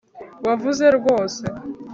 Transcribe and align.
wavuze 0.45 0.85
rwose 0.97 1.43